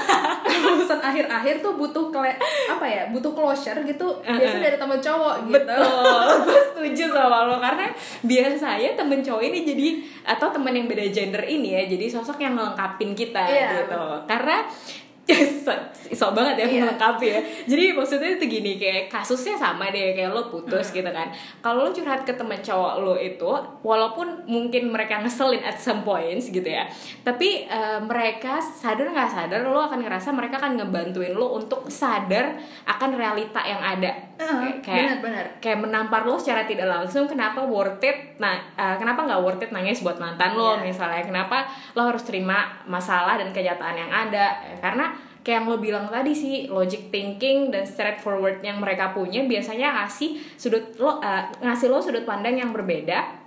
Putusan 0.48 1.03
akhir-akhir 1.03 1.60
tuh 1.60 1.75
butuh 1.75 2.08
kele 2.08 2.31
apa 2.72 2.86
ya 2.88 3.03
butuh 3.12 3.31
closure 3.31 3.84
gitu 3.84 4.08
biasa 4.24 4.58
dari 4.58 4.79
temen 4.79 4.98
cowok 4.98 5.36
gitu. 5.46 5.60
Betul. 5.60 6.24
Gue 6.48 6.62
setuju 6.72 7.03
sama 7.12 7.43
lo 7.46 7.60
karena 7.60 7.91
biasanya 8.24 8.96
temen 8.96 9.20
cowok 9.20 9.43
ini 9.43 9.60
jadi 9.67 9.88
atau 10.24 10.48
temen 10.50 10.72
yang 10.72 10.88
beda 10.88 11.05
gender 11.12 11.43
ini 11.43 11.75
ya 11.75 11.84
jadi 11.84 12.05
sosok 12.08 12.39
yang 12.39 12.55
melengkapin 12.55 13.12
kita 13.12 13.43
Iya. 13.43 13.84
gitu. 13.84 14.01
karena 14.25 14.63
so, 15.66 15.72
so 16.12 16.25
banget 16.34 16.66
ya 16.66 16.68
Iya. 16.68 16.82
melengkapi 16.84 17.28
ya. 17.30 17.40
Jadi 17.70 17.94
maksudnya 17.94 18.36
itu 18.36 18.46
gini 18.50 18.75
kayak 18.75 19.08
kasusnya 19.08 19.56
sama 19.56 19.88
deh 19.90 20.18
kayak 20.18 20.34
lo 20.34 20.50
putus 20.50 20.92
gitu 20.92 21.08
kan. 21.08 21.30
Kalau 21.62 21.86
lo 21.86 21.92
curhat 21.94 22.25
ke 22.25 22.34
temen 22.34 22.58
cowok 22.60 22.94
lo 23.00 23.13
itu 23.16 23.48
walaupun 23.82 24.46
mungkin 24.46 24.90
mereka 24.90 25.22
ngeselin 25.22 25.62
at 25.62 25.78
some 25.78 26.01
points 26.01 26.50
gitu 26.50 26.66
ya 26.66 26.86
tapi 27.22 27.66
eh, 27.66 28.00
mereka 28.01 28.62
sadar 28.62 29.10
nggak 29.10 29.30
sadar 29.30 29.62
lo 29.66 29.82
akan 29.82 30.01
ngerasa 30.01 30.30
mereka 30.34 30.62
akan 30.62 30.78
ngebantuin 30.78 31.34
lo 31.34 31.58
untuk 31.58 31.90
sadar 31.90 32.58
akan 32.86 33.10
realita 33.18 33.62
yang 33.66 33.82
ada 33.82 34.30
Heeh, 34.41 34.81
kayak 34.81 35.21
benar-benar. 35.21 35.45
kayak 35.62 35.79
menampar 35.79 36.25
lo 36.25 36.36
secara 36.36 36.65
tidak 36.65 36.89
langsung 36.89 37.29
kenapa 37.29 37.62
worth 37.62 38.01
it 38.01 38.33
nah 38.38 38.57
eh, 38.74 38.95
kenapa 38.98 39.21
nggak 39.24 39.38
worth 39.39 39.62
it 39.62 39.69
nangis 39.69 40.01
buat 40.01 40.17
mantan 40.17 40.53
lo 40.53 40.75
Iya. 40.75 40.89
misalnya 40.89 41.21
kenapa 41.21 41.63
lo 41.93 42.10
harus 42.10 42.25
terima 42.25 42.81
masalah 42.83 43.38
dan 43.38 43.50
kenyataan 43.50 43.95
yang 43.95 44.10
ada 44.10 44.45
karena 44.79 45.13
kayak 45.41 45.62
yang 45.62 45.67
lo 45.67 45.77
bilang 45.77 46.05
tadi 46.05 46.33
sih 46.33 46.65
logic 46.65 47.10
thinking 47.10 47.69
dan 47.69 47.86
straightforward 47.86 48.62
yang 48.62 48.77
mereka 48.77 49.10
punya 49.10 49.41
biasanya 49.43 49.93
ngasih 50.01 50.38
sudut 50.53 50.98
lo 50.98 51.17
eh, 51.19 51.45
ngasih 51.60 51.88
lo 51.88 51.98
sudut 51.98 52.25
pandang 52.25 52.57
yang 52.57 52.69
berbeda 52.69 53.38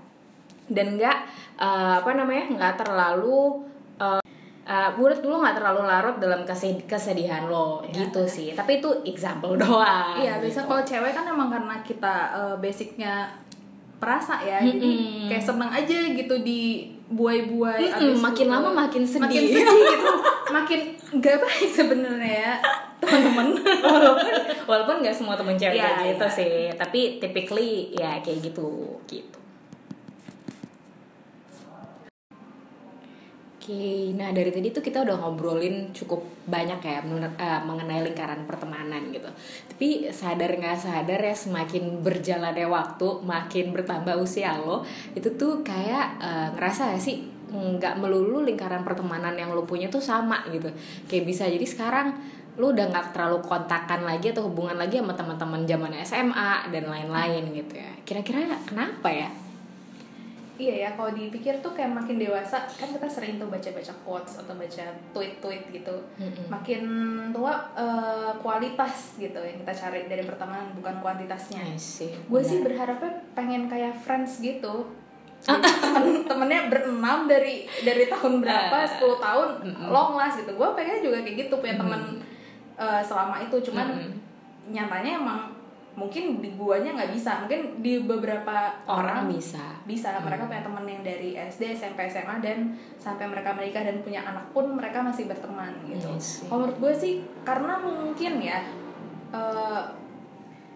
dan 0.67 0.95
nggak 0.95 1.19
eh, 1.57 1.95
apa 1.99 2.11
namanya 2.15 2.45
nggak 2.51 2.75
terlalu 2.81 3.67
menurut 4.65 5.21
dulu 5.21 5.39
nggak 5.39 5.57
terlalu 5.57 5.83
larut 5.85 6.17
dalam 6.17 6.41
kesed- 6.43 6.85
kesedihan 6.85 7.45
lo 7.45 7.85
gitu 7.87 8.25
sih 8.25 8.53
tapi 8.53 8.79
itu 8.79 8.89
example 9.05 9.53
doang 9.61 10.17
Iya, 10.17 10.41
biasa 10.41 10.61
gitu. 10.61 10.69
kalau 10.69 10.83
cewek 10.83 11.13
kan 11.13 11.25
emang 11.27 11.49
karena 11.49 11.77
kita 11.81 12.15
eh, 12.33 12.57
basicnya 12.57 13.29
perasa 13.95 14.37
ya, 14.39 14.61
jadi 14.61 14.77
Mm-mm. 14.77 15.29
kayak 15.29 15.41
seneng 15.41 15.71
aja 15.71 15.97
gitu 16.13 16.35
di 16.39 16.85
buai-buai. 17.07 17.89
Mm-mm, 17.89 18.13
abis 18.13 18.21
makin 18.21 18.47
lama 18.51 18.69
makin 18.75 19.01
sedih. 19.01 19.25
Makin 19.25 19.45
sedih 19.49 19.65
gitu, 19.87 20.13
makin 20.51 20.81
nggak 21.15 21.37
baik 21.39 21.71
sebenarnya 21.71 22.35
ya 22.43 22.55
teman-teman. 23.01 23.47
walaupun 23.87 24.33
walaupun 24.65 24.97
nggak 25.01 25.15
semua 25.15 25.37
temen 25.37 25.57
cewek 25.57 25.77
kayak 25.77 25.97
gitu 26.11 26.27
iya. 26.27 26.33
sih 26.33 26.55
tapi 26.75 27.01
typically 27.17 27.93
ya 27.93 28.21
kayak 28.21 28.41
gitu 28.43 28.99
gitu 29.05 29.39
Oke, 33.65 34.13
nah 34.13 34.29
dari 34.29 34.53
tadi 34.53 34.69
tuh 34.69 34.85
kita 34.85 35.01
udah 35.09 35.25
ngobrolin 35.25 35.89
cukup 35.97 36.21
banyak 36.45 36.85
ya 36.85 37.01
menurut- 37.01 37.33
eh, 37.41 37.61
mengenai 37.65 38.05
lingkaran 38.05 38.45
pertemanan 38.45 39.09
gitu. 39.09 39.25
Tapi 39.73 40.05
sadar 40.13 40.53
nggak 40.61 40.77
sadar 40.77 41.17
ya 41.17 41.33
semakin 41.33 42.05
berjalannya 42.05 42.69
waktu, 42.69 43.25
makin 43.25 43.73
bertambah 43.73 44.21
usia 44.21 44.53
lo, 44.61 44.85
itu 45.17 45.33
tuh 45.41 45.65
kayak 45.65 46.21
eh, 46.21 46.49
ngerasa 46.53 46.93
ya 46.93 47.01
sih 47.01 47.25
nggak 47.49 47.97
melulu 48.05 48.45
lingkaran 48.45 48.85
pertemanan 48.85 49.33
yang 49.33 49.49
lo 49.57 49.65
punya 49.65 49.89
tuh 49.89 50.05
sama 50.05 50.45
gitu. 50.53 50.69
Kayak 51.09 51.25
bisa 51.25 51.49
jadi 51.49 51.65
sekarang 51.65 52.13
lu 52.61 52.69
udah 52.77 52.85
nggak 52.93 53.17
terlalu 53.17 53.41
kontakan 53.41 54.05
lagi 54.05 54.29
atau 54.37 54.45
hubungan 54.45 54.77
lagi 54.77 55.01
sama 55.01 55.17
teman-teman 55.17 55.65
zaman 55.65 55.93
SMA 56.05 56.69
dan 56.69 56.85
lain-lain 56.85 57.49
gitu 57.57 57.81
ya. 57.81 57.89
Kira-kira 58.05 58.45
kenapa 58.69 59.09
ya? 59.09 59.33
Iya 60.55 60.75
ya, 60.87 60.89
kalau 60.95 61.11
dipikir 61.11 61.59
tuh 61.59 61.75
kayak 61.75 61.91
makin 61.91 62.15
dewasa 62.15 62.63
kan 62.71 62.87
kita 62.87 63.11
sering 63.11 63.43
tuh 63.43 63.51
baca-baca 63.51 63.91
quotes 64.07 64.39
atau 64.39 64.55
baca 64.55 64.85
tweet-tweet 65.11 65.63
gitu. 65.75 65.97
Mm-mm. 66.15 66.47
Makin 66.47 66.83
tua 67.35 67.59
eh, 67.75 68.31
kualitas 68.39 69.19
gitu 69.19 69.41
yang 69.43 69.59
kita 69.67 69.75
cari 69.75 70.07
dari 70.07 70.23
pertemanan 70.23 70.71
bukan 70.79 71.03
kuantitasnya. 71.03 71.59
Gue 72.31 72.39
sih 72.39 72.63
berharapnya 72.63 73.13
pengen 73.35 73.67
kayak 73.67 73.99
friends 73.99 74.39
gitu 74.39 74.95
Jadi 75.45 75.69
temen-temennya 75.69 76.73
berenam 76.73 77.29
dari 77.29 77.69
dari 77.85 78.09
tahun 78.09 78.41
berapa 78.41 78.77
Eh, 78.81 78.89
10 78.97 79.21
tahun 79.21 79.49
mm-mm. 79.61 79.89
long 79.93 80.17
last 80.17 80.41
gitu 80.41 80.57
gue 80.57 80.69
pengen 80.73 81.05
juga 81.05 81.21
kayak 81.21 81.37
gitu 81.37 81.55
punya 81.61 81.77
temen 81.77 82.17
eh, 82.81 83.03
selama 83.05 83.45
itu 83.45 83.57
cuman 83.69 83.93
Mm-mm. 83.93 84.13
nyatanya 84.73 85.21
emang 85.21 85.53
mungkin 85.95 86.43
di 86.43 86.51
guanya 86.59 86.91
nggak 86.91 87.15
bisa 87.15 87.47
mungkin 87.47 87.79
di 87.79 88.03
beberapa 88.03 88.83
orang 88.91 89.23
orang 89.23 89.31
bisa. 89.31 89.63
bisa 89.87 90.11
mereka 90.19 90.51
punya 90.51 90.67
temen 90.67 90.83
yang 90.91 91.03
dari 91.07 91.39
SD 91.39 91.71
SMP 91.71 92.11
SMA 92.11 92.43
dan 92.43 92.75
sampai 92.99 93.31
mereka 93.31 93.55
menikah 93.55 93.87
dan 93.87 94.03
punya 94.03 94.27
anak 94.27 94.43
pun 94.51 94.75
mereka 94.75 94.99
masih 94.99 95.31
berteman 95.31 95.71
gitu 95.87 96.11
Iya 96.11 96.19
sih. 96.19 96.51
kalau 96.51 96.67
menurut 96.67 96.79
gue 96.83 96.93
sih 96.99 97.15
karena 97.47 97.79
mungkin 97.79 98.33
ya 98.43 98.59
eh, 99.31 99.83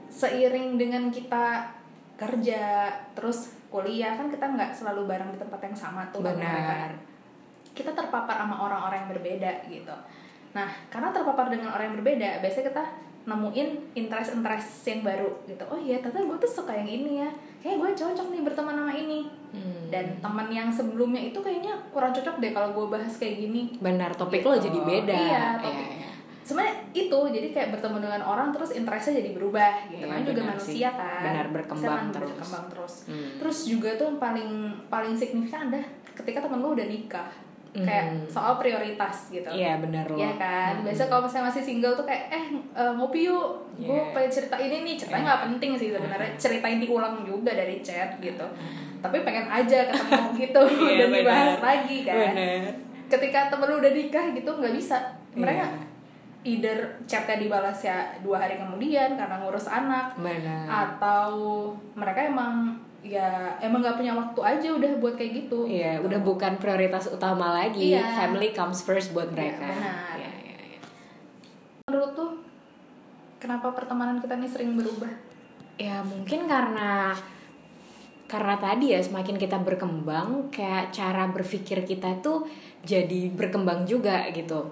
seiring 0.08 0.78
dengan 0.78 1.10
kita 1.10 1.66
kerja 2.14 2.90
terus 3.14 3.58
kuliah 3.68 4.14
kan 4.14 4.30
kita 4.30 4.46
nggak 4.46 4.70
selalu 4.70 5.06
bareng 5.06 5.34
di 5.34 5.38
tempat 5.38 5.60
yang 5.60 5.76
sama 5.76 6.02
tuh 6.08 6.22
mereka. 6.22 6.38
Benar. 6.38 6.90
kita 7.74 7.90
terpapar 7.94 8.42
sama 8.42 8.56
orang-orang 8.58 9.06
yang 9.06 9.10
berbeda 9.18 9.50
gitu 9.66 9.94
nah 10.50 10.70
karena 10.88 11.10
terpapar 11.10 11.50
dengan 11.50 11.74
orang 11.74 11.90
yang 11.92 11.96
berbeda 12.02 12.38
biasanya 12.42 12.66
kita 12.70 12.84
nemuin 13.28 13.68
interest-interest 13.94 14.68
yang 14.84 15.00
baru 15.02 15.28
gitu 15.44 15.64
oh 15.64 15.76
iya 15.76 15.98
ternyata 15.98 16.24
gue 16.24 16.38
tuh 16.40 16.52
suka 16.54 16.72
yang 16.72 16.88
ini 16.88 17.12
ya 17.18 17.28
kayak 17.58 17.76
gue 17.76 17.90
cocok 17.94 18.26
nih 18.28 18.42
berteman 18.42 18.74
sama 18.74 18.94
ini 18.94 19.20
Hmm. 19.48 19.88
dan 19.88 20.04
teman 20.18 20.44
yang 20.46 20.68
sebelumnya 20.68 21.22
itu 21.22 21.38
kayaknya 21.38 21.72
kurang 21.88 22.12
cocok 22.12 22.36
deh 22.36 22.52
kalau 22.52 22.68
gue 22.70 22.86
bahas 22.90 23.08
kayak 23.14 23.40
gini 23.40 23.72
benar 23.78 24.12
topik 24.12 24.40
Gitu. 24.40 24.46
lo 24.46 24.56
jadi 24.58 24.76
beda. 24.78 25.16
Iya, 25.16 25.44
topik. 25.56 25.72
Iya, 25.74 25.88
iya. 25.98 26.10
sebenarnya 26.42 26.74
itu 26.94 27.18
jadi 27.30 27.48
kayak 27.50 27.68
bertemu 27.72 27.96
dengan 27.98 28.22
orang 28.22 28.48
terus 28.50 28.70
interestnya 28.70 29.16
jadi 29.16 29.32
berubah 29.32 29.72
gitu 29.88 30.00
Iya, 30.00 30.08
kan 30.10 30.20
juga 30.22 30.42
manusia 30.46 30.88
sih. 30.88 31.00
kan 31.00 31.22
Benar, 31.22 31.46
berkembang 31.50 31.88
kan 31.98 32.08
terus. 32.10 32.28
berkembang 32.30 32.64
terus 32.68 32.94
Hmm. 33.06 33.28
terus 33.36 33.58
juga 33.64 33.88
tuh 33.94 34.06
yang 34.06 34.18
paling 34.18 34.50
paling 34.86 35.14
signifikan 35.14 35.60
ada 35.66 35.80
ketika 36.14 36.38
temen 36.42 36.58
lu 36.58 36.68
udah 36.70 36.84
nikah 36.84 37.28
kayak 37.70 38.04
Hmm. 38.08 38.24
soal 38.26 38.56
prioritas 38.56 39.28
gitu 39.28 39.44
Iya 39.46 39.76
benar 39.78 40.04
lo. 40.04 40.16
Iya 40.16 40.32
kan, 40.34 40.72
Hmm. 40.74 40.84
biasa 40.84 41.02
kalau 41.06 41.22
misalnya 41.22 41.46
masih 41.48 41.62
single 41.62 41.92
tuh 41.92 42.02
kayak 42.02 42.24
eh 42.28 42.44
eh, 42.74 42.92
ngopi 42.92 43.20
yuk, 43.24 43.46
gue 43.76 43.92
Iya. 43.92 44.10
pengen 44.10 44.30
cerita 44.32 44.56
ini 44.56 44.76
nih, 44.82 44.94
ceritanya 44.96 45.24
nggak 45.26 45.42
penting 45.46 45.70
sih 45.74 45.88
sebenarnya, 45.90 46.32
ceritain 46.34 46.78
diulang 46.78 47.22
juga 47.22 47.52
dari 47.52 47.78
chat 47.78 48.16
gitu, 48.18 48.46
tapi 48.98 49.20
pengen 49.20 49.46
aja 49.46 49.84
ketemu 49.86 50.28
gitu 50.42 50.60
Iya, 50.64 50.92
dan 50.98 51.08
dibahas 51.12 51.48
benar. 51.54 51.62
lagi 51.62 51.98
kan. 52.02 52.16
Benar. 52.32 52.72
Ketika 53.08 53.38
temen 53.48 53.66
lu 53.66 53.76
udah 53.78 53.92
nikah 53.92 54.26
gitu 54.30 54.50
nggak 54.50 54.74
bisa, 54.74 54.96
mereka 55.32 55.64
Iya. 55.64 55.80
either 56.46 56.78
chatnya 57.04 57.36
dibalas 57.36 57.78
ya 57.78 57.98
dua 58.18 58.38
hari 58.38 58.56
kemudian 58.56 59.12
karena 59.12 59.36
ngurus 59.36 59.66
anak, 59.66 60.16
Benar. 60.16 60.64
atau 60.64 61.28
mereka 61.92 62.24
emang 62.24 62.72
ya 62.98 63.54
emang 63.62 63.78
nggak 63.78 63.94
punya 63.94 64.12
waktu 64.14 64.40
aja 64.42 64.68
udah 64.74 64.90
buat 64.98 65.14
kayak 65.14 65.46
gitu. 65.46 65.64
Iya, 65.70 66.02
udah 66.02 66.18
bukan 66.22 66.58
prioritas 66.58 67.06
utama 67.10 67.54
lagi. 67.54 67.94
Iya. 67.94 68.04
Family 68.18 68.50
comes 68.50 68.82
first 68.82 69.14
buat 69.14 69.30
mereka. 69.30 69.70
benar. 69.70 70.18
Iya, 70.18 70.30
iya, 70.42 70.56
iya. 70.74 70.80
Menurut 71.86 72.10
tuh 72.18 72.30
kenapa 73.38 73.70
pertemanan 73.70 74.18
kita 74.18 74.34
ini 74.34 74.48
sering 74.50 74.74
berubah? 74.74 75.10
Ya 75.78 76.02
mungkin 76.02 76.50
karena 76.50 77.14
karena 78.28 78.60
tadi 78.60 78.92
ya 78.92 79.00
semakin 79.00 79.40
kita 79.40 79.56
berkembang 79.62 80.52
kayak 80.52 80.92
cara 80.92 81.30
berpikir 81.32 81.86
kita 81.86 82.20
tuh 82.20 82.44
jadi 82.84 83.32
berkembang 83.32 83.88
juga 83.88 84.26
gitu. 84.34 84.68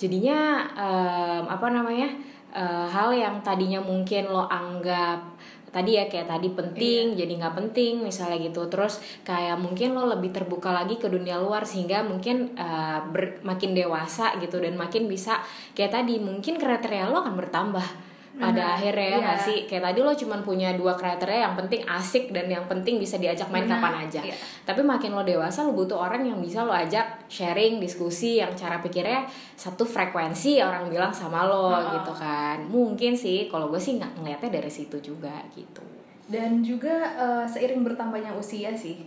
Jadinya 0.00 0.64
em, 0.80 1.44
apa 1.44 1.66
namanya? 1.68 2.08
uh, 2.54 2.86
hal 2.90 3.14
yang 3.14 3.38
tadinya 3.42 3.78
mungkin 3.80 4.30
lo 4.30 4.46
anggap 4.46 5.22
tadi 5.70 5.96
ya 5.96 6.10
kayak 6.10 6.28
tadi 6.28 6.50
penting 6.50 7.14
jadi 7.14 7.32
nggak 7.40 7.54
penting 7.54 8.02
misalnya 8.02 8.38
gitu. 8.42 8.66
Terus 8.66 8.98
kayak 9.22 9.56
mungkin 9.58 9.94
lo 9.94 10.06
lebih 10.10 10.34
terbuka 10.34 10.74
lagi 10.74 10.98
ke 10.98 11.06
dunia 11.06 11.38
luar 11.38 11.62
sehingga 11.62 12.02
mungkin 12.02 12.58
uh, 12.58 13.06
ber, 13.08 13.42
makin 13.46 13.72
dewasa 13.72 14.36
gitu 14.42 14.58
dan 14.58 14.74
makin 14.74 15.06
bisa 15.06 15.38
kayak 15.78 15.94
tadi 15.94 16.18
mungkin 16.18 16.58
kriteria 16.58 17.08
lo 17.08 17.22
akan 17.22 17.34
bertambah 17.38 18.09
pada 18.30 18.78
akhirnya 18.78 19.06
ya 19.08 19.18
nggak 19.18 19.36
Iya. 19.36 19.44
sih 19.44 19.58
kayak 19.64 19.82
tadi 19.84 20.00
lo 20.00 20.12
cuma 20.12 20.38
punya 20.38 20.70
dua 20.72 20.94
kriteria 20.94 21.44
yang 21.44 21.54
penting 21.54 21.82
asik 21.82 22.30
dan 22.30 22.46
yang 22.46 22.62
penting 22.64 22.96
bisa 22.96 23.16
diajak 23.16 23.48
main 23.48 23.66
kapan 23.66 24.06
aja 24.06 24.22
iya. 24.22 24.36
tapi 24.62 24.80
makin 24.80 25.10
lo 25.10 25.22
dewasa 25.22 25.62
lo 25.62 25.72
butuh 25.72 25.98
orang 25.98 26.22
yang 26.22 26.38
bisa 26.38 26.62
lo 26.62 26.70
ajak 26.70 27.02
sharing 27.26 27.76
diskusi 27.76 28.38
yang 28.38 28.54
cara 28.54 28.78
pikirnya 28.78 29.26
satu 29.54 29.82
frekuensi 29.82 30.58
orang 30.58 30.86
bilang 30.86 31.10
sama 31.10 31.42
lo 31.42 31.68
Oh. 31.68 31.90
gitu 31.92 32.12
kan 32.12 32.62
mungkin 32.64 33.12
sih 33.12 33.46
kalau 33.46 33.66
gue 33.66 33.78
sih 33.78 33.96
nggak 33.96 34.14
ngeliatnya 34.16 34.50
dari 34.52 34.70
situ 34.70 34.96
juga 35.00 35.34
gitu 35.50 35.82
dan 36.26 36.62
juga 36.62 36.94
eh, 37.12 37.44
seiring 37.44 37.82
bertambahnya 37.82 38.30
usia 38.32 38.70
sih 38.70 39.02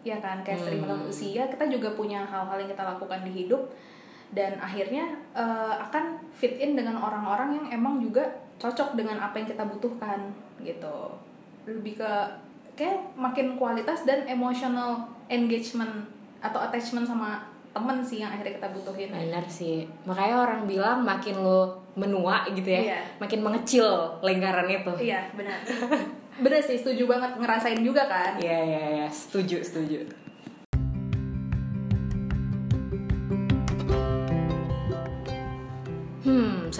ya 0.00 0.16
kan 0.16 0.40
kayak 0.40 0.56
seiring 0.56 0.80
Hmm. 0.80 0.94
bertambah 0.94 1.10
usia 1.10 1.42
kita 1.44 1.64
juga 1.66 1.90
punya 1.90 2.22
hal-hal 2.22 2.56
yang 2.56 2.70
kita 2.70 2.86
lakukan 2.86 3.20
di 3.20 3.34
hidup 3.34 3.66
dan 4.30 4.54
akhirnya 4.56 5.04
eh, 5.34 5.74
akan 5.80 6.22
fit 6.30 6.54
in 6.56 6.72
dengan 6.72 6.96
orang-orang 6.96 7.58
yang 7.58 7.66
emang 7.74 7.98
juga 7.98 8.22
cocok 8.60 8.92
dengan 8.92 9.16
apa 9.16 9.40
yang 9.40 9.48
kita 9.48 9.64
butuhkan 9.64 10.20
gitu. 10.60 11.16
Lebih 11.64 11.96
ke 11.96 12.12
kayak 12.76 13.16
makin 13.16 13.56
kualitas 13.56 14.04
dan 14.04 14.28
emotional 14.28 15.00
engagement 15.26 16.04
atau 16.40 16.60
attachment 16.60 17.04
sama 17.04 17.40
temen 17.70 18.02
sih 18.02 18.20
yang 18.20 18.28
akhirnya 18.28 18.60
kita 18.60 18.68
butuhin. 18.70 19.08
Benar 19.08 19.46
sih. 19.46 19.88
Makanya 20.04 20.36
orang 20.42 20.60
bilang 20.68 21.00
makin 21.00 21.40
lo 21.40 21.80
menua 21.96 22.46
gitu 22.52 22.70
ya 22.70 22.80
Iya. 22.94 23.00
makin 23.18 23.40
mengecil 23.42 23.86
lingkaran 24.20 24.68
itu. 24.68 24.92
Iya 25.10 25.26
benar. 25.32 25.58
Benar 26.40 26.60
sih 26.62 26.78
setuju 26.78 27.04
banget 27.06 27.36
ngerasain 27.36 27.80
juga 27.80 28.06
kan? 28.06 28.36
Iya 28.36 28.58
iya 28.64 28.82
iya. 29.00 29.06
Setuju 29.08 29.60
setuju. 29.60 30.00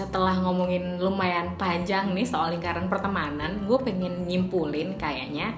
Setelah 0.01 0.33
ngomongin 0.41 0.97
lumayan 0.97 1.53
panjang 1.61 2.09
nih 2.17 2.25
soal 2.25 2.49
lingkaran 2.49 2.89
pertemanan, 2.89 3.69
gue 3.69 3.77
pengen 3.85 4.25
nyimpulin 4.25 4.97
kayaknya 4.97 5.53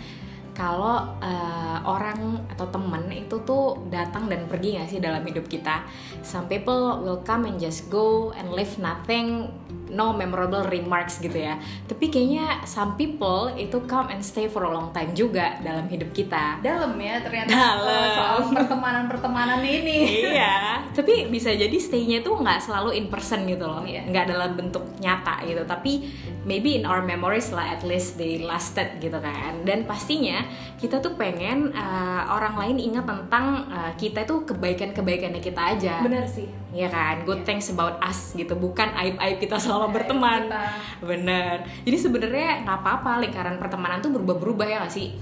kalau 0.53 0.95
eh, 1.17 1.77
orang 1.83 2.15
atau 2.47 2.65
temen 2.67 3.09
itu 3.09 3.41
tuh 3.41 3.63
datang 3.87 4.25
dan 4.25 4.45
pergi 4.45 4.77
gak 4.77 4.87
sih 4.87 4.99
dalam 4.99 5.21
hidup 5.21 5.45
kita. 5.45 5.81
Some 6.21 6.45
people 6.45 7.01
will 7.01 7.19
come 7.19 7.43
and 7.43 7.57
just 7.57 7.89
go 7.89 8.05
and 8.31 8.49
leave 8.49 8.77
nothing, 8.77 9.49
no 9.89 10.11
memorable 10.11 10.61
remarks 10.63 11.17
gitu 11.17 11.35
ya. 11.35 11.57
Tapi 11.83 12.07
kayaknya 12.07 12.61
some 12.63 12.93
people 12.93 13.49
itu 13.51 13.81
come 13.83 14.07
and 14.07 14.21
stay 14.21 14.45
for 14.45 14.61
a 14.61 14.71
long 14.71 14.89
time 14.91 15.11
juga 15.11 15.57
dalam 15.59 15.85
hidup 15.85 16.09
kita. 16.11 16.61
dalam 16.61 16.93
ya 16.95 17.17
ternyata 17.19 17.49
Dalam. 17.49 17.89
eh, 17.99 18.09
soal 18.11 18.37
pertemanan 18.47 19.05
pertemanan 19.05 19.59
ini 19.59 20.23
iya 20.27 20.79
tapi 20.87 21.27
bisa 21.27 21.49
jadi 21.49 21.73
stay-nya 21.73 22.21
tuh 22.21 22.37
nggak 22.37 22.59
selalu 22.59 22.93
in 22.93 23.07
person 23.07 23.43
gitu 23.43 23.63
loh 23.63 23.81
Iya. 23.81 24.05
nggak 24.05 24.25
dalam 24.27 24.51
bentuk 24.53 24.85
nyata 24.97 25.41
gitu 25.43 25.65
tapi 25.65 26.05
maybe 26.43 26.75
in 26.75 26.83
our 26.83 27.01
memories 27.01 27.49
lah 27.49 27.65
at 27.67 27.81
least 27.81 28.15
they 28.15 28.37
lasted 28.39 28.85
gitu 28.97 29.15
kan 29.15 29.63
dan 29.63 29.83
pastinya 29.83 30.42
kita 30.77 30.99
tuh 30.99 31.15
pengen 31.15 31.71
uh, 31.71 32.23
orang 32.27 32.55
lain 32.59 32.77
ingat 32.91 33.05
tentang 33.07 33.67
uh, 33.71 33.91
kita 33.95 34.27
tuh 34.27 34.43
kebaikan-kebaikannya 34.43 35.41
kita 35.41 35.61
aja 35.77 36.03
benar 36.03 36.27
sih 36.27 36.47
Iya 36.73 36.89
kan, 36.89 37.21
good 37.21 37.45
things 37.45 37.69
about 37.69 38.01
us 38.01 38.33
gitu, 38.33 38.57
bukan 38.57 38.89
aib-aib 38.97 39.37
kita 39.37 39.61
selama 39.61 39.93
Aib 39.93 39.93
berteman. 39.93 40.49
kita. 40.49 40.65
Bener. 41.05 41.55
Jadi 41.85 41.97
sebenarnya 42.01 42.65
nggak 42.65 42.77
apa-apa 42.81 43.21
lingkaran 43.21 43.61
pertemanan 43.61 44.01
tuh 44.01 44.09
berubah-berubah 44.09 44.65
ya 44.65 44.81
nggak 44.81 44.89
sih? 44.89 45.13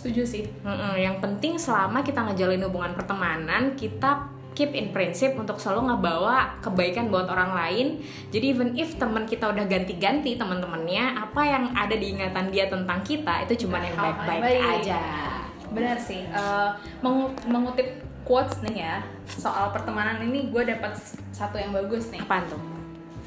setuju 0.00 0.24
sih 0.24 0.44
Mm-mm, 0.64 0.96
yang 0.96 1.20
penting 1.20 1.60
selama 1.60 2.00
kita 2.00 2.24
ngejalin 2.24 2.64
hubungan 2.64 2.96
pertemanan 2.96 3.76
kita 3.76 4.32
keep 4.52 4.72
in 4.72 4.90
prinsip 4.90 5.34
untuk 5.34 5.56
selalu 5.56 5.88
ngebawa 5.88 6.58
kebaikan 6.58 7.06
buat 7.06 7.26
orang 7.26 7.52
lain. 7.52 7.86
Jadi 8.28 8.46
even 8.48 8.74
if 8.74 8.94
teman 8.94 9.24
kita 9.24 9.46
udah 9.46 9.64
ganti-ganti 9.64 10.34
teman-temannya 10.34 11.16
apa 11.16 11.42
yang 11.42 11.64
ada 11.72 11.94
di 11.94 12.12
ingatan 12.12 12.48
dia 12.48 12.66
tentang 12.66 13.00
kita 13.00 13.44
itu 13.44 13.64
cuma 13.64 13.78
yang 13.78 13.94
baik-baik 13.94 14.42
baik. 14.42 14.62
aja. 14.82 15.00
Benar 15.70 15.96
sih. 15.96 16.26
Mengu- 16.98 17.34
mengutip 17.44 17.88
quotes 18.22 18.58
nih 18.60 18.84
ya 18.84 18.96
soal 19.26 19.70
pertemanan 19.70 20.20
ini 20.20 20.50
gue 20.50 20.62
dapat 20.64 20.98
satu 21.30 21.56
yang 21.56 21.70
bagus 21.70 22.10
nih. 22.10 22.20
Apa 22.20 22.42
tuh? 22.46 22.60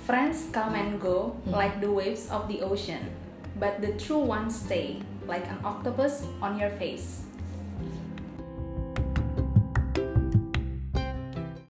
Friends 0.03 0.51
come 0.51 0.75
and 0.75 0.99
go 0.99 1.31
Hmm. 1.43 1.55
like 1.55 1.79
the 1.79 1.87
waves 1.87 2.27
of 2.27 2.45
the 2.45 2.59
ocean 2.59 3.07
but 3.55 3.79
the 3.79 3.95
true 3.95 4.19
ones 4.19 4.51
stay 4.51 4.99
like 5.23 5.47
an 5.47 5.55
octopus 5.63 6.27
on 6.39 6.59
your 6.59 6.71
face 6.75 7.23